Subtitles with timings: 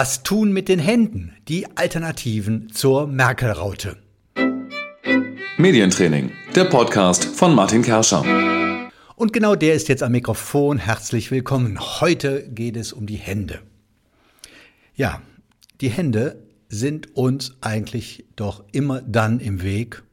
[0.00, 1.32] Was tun mit den Händen?
[1.48, 3.96] Die Alternativen zur Merkel-Raute.
[5.56, 8.24] Medientraining, der Podcast von Martin Kerscher.
[9.16, 10.78] Und genau der ist jetzt am Mikrofon.
[10.78, 11.80] Herzlich willkommen.
[12.00, 13.58] Heute geht es um die Hände.
[14.94, 15.20] Ja,
[15.80, 20.04] die Hände sind uns eigentlich doch immer dann im Weg.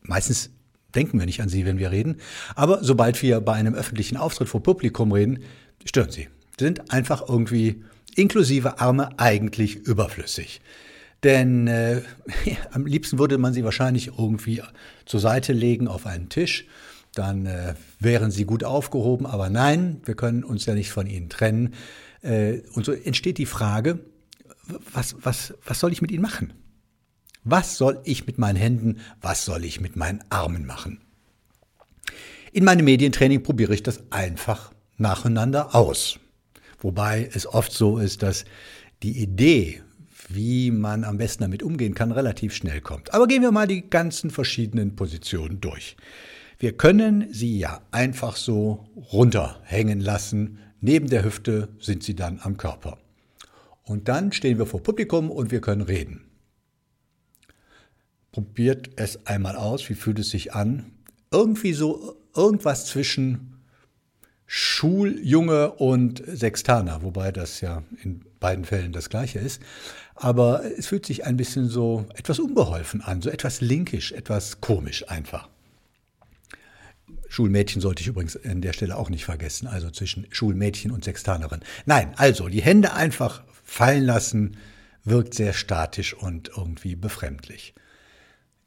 [0.00, 0.48] Meistens
[0.94, 2.16] denken wir nicht an sie, wenn wir reden.
[2.54, 5.40] Aber sobald wir bei einem öffentlichen Auftritt vor Publikum reden,
[5.84, 6.30] stören sie.
[6.58, 7.82] Sie sind einfach irgendwie
[8.16, 10.60] inklusive Arme eigentlich überflüssig.
[11.22, 12.02] Denn äh,
[12.72, 14.62] am liebsten würde man sie wahrscheinlich irgendwie
[15.04, 16.66] zur Seite legen auf einen Tisch.
[17.14, 19.26] Dann äh, wären sie gut aufgehoben.
[19.26, 21.74] Aber nein, wir können uns ja nicht von ihnen trennen.
[22.22, 24.00] Äh, und so entsteht die Frage,
[24.92, 26.52] was, was, was soll ich mit ihnen machen?
[27.44, 31.00] Was soll ich mit meinen Händen, was soll ich mit meinen Armen machen?
[32.52, 36.20] In meinem Medientraining probiere ich das einfach nacheinander aus.
[36.82, 38.44] Wobei es oft so ist, dass
[39.02, 39.82] die Idee,
[40.28, 43.14] wie man am besten damit umgehen kann, relativ schnell kommt.
[43.14, 45.96] Aber gehen wir mal die ganzen verschiedenen Positionen durch.
[46.58, 50.58] Wir können sie ja einfach so runterhängen lassen.
[50.80, 52.98] Neben der Hüfte sind sie dann am Körper.
[53.84, 56.24] Und dann stehen wir vor Publikum und wir können reden.
[58.30, 60.92] Probiert es einmal aus, wie fühlt es sich an?
[61.30, 63.51] Irgendwie so irgendwas zwischen
[64.54, 69.62] Schuljunge und Sextaner, wobei das ja in beiden Fällen das gleiche ist.
[70.14, 75.08] Aber es fühlt sich ein bisschen so etwas unbeholfen an, so etwas linkisch, etwas komisch
[75.08, 75.48] einfach.
[77.30, 81.60] Schulmädchen sollte ich übrigens an der Stelle auch nicht vergessen, also zwischen Schulmädchen und Sextanerin.
[81.86, 84.58] Nein, also die Hände einfach fallen lassen,
[85.02, 87.72] wirkt sehr statisch und irgendwie befremdlich.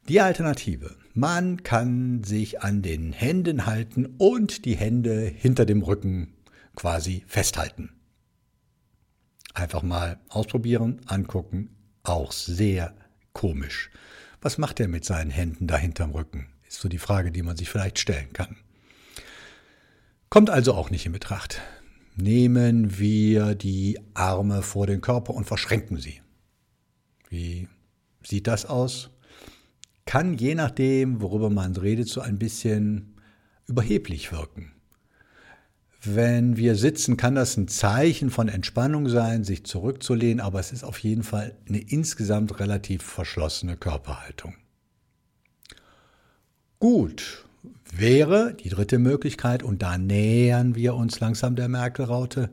[0.08, 0.94] Die Alternative.
[1.14, 6.32] Man kann sich an den Händen halten und die Hände hinter dem Rücken
[6.76, 7.90] quasi festhalten.
[9.52, 11.70] Einfach mal ausprobieren, angucken.
[12.04, 12.94] Auch sehr
[13.32, 13.90] komisch.
[14.40, 16.50] Was macht er mit seinen Händen da hinterm Rücken?
[16.68, 18.56] Ist so die Frage, die man sich vielleicht stellen kann.
[20.28, 21.62] Kommt also auch nicht in Betracht.
[22.14, 26.20] Nehmen wir die Arme vor den Körper und verschränken sie.
[27.28, 27.66] Wie
[28.22, 29.10] sieht das aus?
[30.06, 33.16] Kann je nachdem, worüber man redet, so ein bisschen
[33.66, 34.72] überheblich wirken.
[36.02, 40.84] Wenn wir sitzen, kann das ein Zeichen von Entspannung sein, sich zurückzulehnen, aber es ist
[40.84, 44.54] auf jeden Fall eine insgesamt relativ verschlossene Körperhaltung.
[46.78, 47.44] Gut,
[47.92, 52.50] wäre die dritte Möglichkeit, und da nähern wir uns langsam der Merkel-Raute,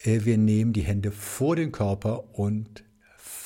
[0.00, 2.84] äh, wir nehmen die Hände vor den Körper und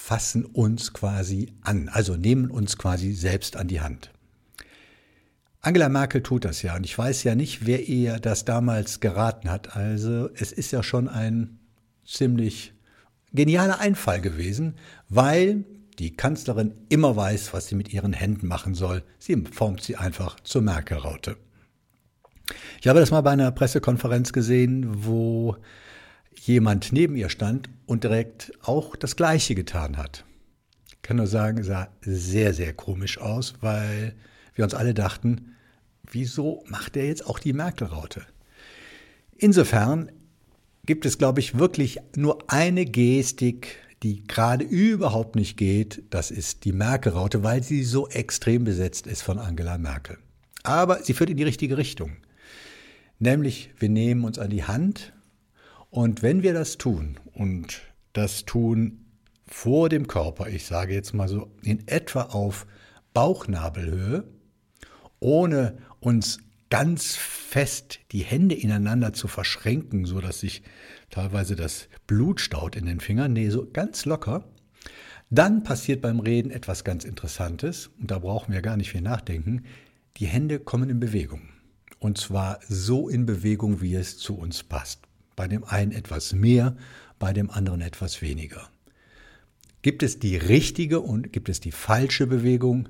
[0.05, 4.11] fassen uns quasi an, also nehmen uns quasi selbst an die Hand.
[5.63, 9.51] Angela Merkel tut das ja und ich weiß ja nicht, wer ihr das damals geraten
[9.51, 9.77] hat.
[9.77, 11.59] Also es ist ja schon ein
[12.05, 12.75] ziemlich
[13.33, 14.75] genialer Einfall gewesen,
[15.09, 15.65] weil
[15.99, 19.05] die Kanzlerin immer weiß, was sie mit ihren Händen machen soll.
[19.19, 21.39] Sie formt sie einfach zur Merkel-Raute.
[22.79, 25.57] Ich habe das mal bei einer Pressekonferenz gesehen, wo
[26.47, 30.25] jemand neben ihr stand und direkt auch das Gleiche getan hat.
[30.91, 34.15] Ich kann nur sagen, sah sehr, sehr komisch aus, weil
[34.55, 35.55] wir uns alle dachten,
[36.10, 38.22] wieso macht er jetzt auch die Merkel-Raute?
[39.37, 40.12] Insofern
[40.87, 46.03] gibt es, glaube ich, wirklich nur eine Gestik, die gerade überhaupt nicht geht.
[46.11, 50.19] Das ist die Merkel-Raute, weil sie so extrem besetzt ist von Angela Merkel.
[50.62, 52.16] Aber sie führt in die richtige Richtung.
[53.19, 55.14] Nämlich, wir nehmen uns an die Hand
[55.94, 57.82] und wenn wir das tun und
[58.15, 59.05] das tun
[59.47, 62.66] vor dem Körper, ich sage jetzt mal so in etwa auf
[63.12, 64.25] Bauchnabelhöhe,
[65.21, 70.65] ohne uns ganz fest die Hände ineinander zu verschränken, so dass sich
[71.10, 74.49] teilweise das Blut staut in den Fingern, nee, so ganz locker,
[75.31, 79.62] dann passiert beim Reden etwas ganz Interessantes und da brauchen wir gar nicht viel nachdenken.
[80.16, 81.50] Die Hände kommen in Bewegung.
[82.00, 85.06] Und zwar so in Bewegung, wie es zu uns passt.
[85.37, 86.77] Bei dem einen etwas mehr,
[87.19, 88.71] bei dem anderen etwas weniger.
[89.82, 92.88] Gibt es die richtige und gibt es die falsche Bewegung?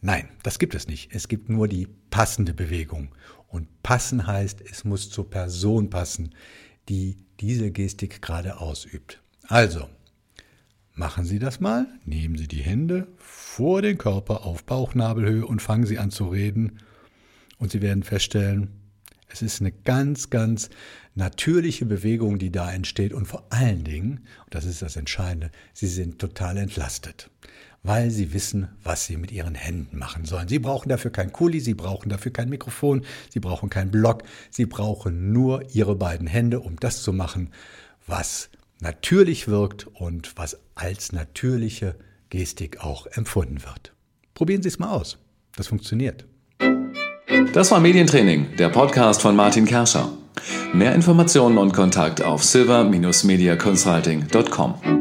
[0.00, 1.14] Nein, das gibt es nicht.
[1.14, 3.14] Es gibt nur die passende Bewegung.
[3.48, 6.34] Und passen heißt, es muss zur Person passen,
[6.88, 9.20] die diese Gestik gerade ausübt.
[9.48, 9.88] Also,
[10.94, 11.86] machen Sie das mal.
[12.04, 16.78] Nehmen Sie die Hände vor den Körper auf Bauchnabelhöhe und fangen Sie an zu reden.
[17.58, 18.79] Und Sie werden feststellen,
[19.32, 20.70] es ist eine ganz, ganz
[21.14, 23.12] natürliche Bewegung, die da entsteht.
[23.12, 27.30] Und vor allen Dingen, und das ist das Entscheidende, sie sind total entlastet,
[27.82, 30.48] weil sie wissen, was sie mit ihren Händen machen sollen.
[30.48, 34.66] Sie brauchen dafür kein Kuli, sie brauchen dafür kein Mikrofon, sie brauchen keinen Block, sie
[34.66, 37.50] brauchen nur ihre beiden Hände, um das zu machen,
[38.06, 38.50] was
[38.80, 41.96] natürlich wirkt und was als natürliche
[42.30, 43.92] Gestik auch empfunden wird.
[44.34, 45.18] Probieren Sie es mal aus.
[45.56, 46.24] Das funktioniert.
[47.52, 50.08] Das war Medientraining, der Podcast von Martin Kerscher.
[50.72, 54.99] Mehr Informationen und Kontakt auf silver-mediaconsulting.com.